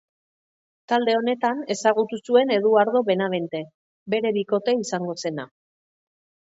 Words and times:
Talde 0.93 1.13
honetan 1.17 1.61
ezagutu 1.75 2.19
zuen 2.31 2.55
Eduardo 2.57 3.05
Benavente, 3.13 3.65
bere 4.17 4.37
bikote 4.41 4.79
izango 4.87 5.19
zena. 5.27 5.49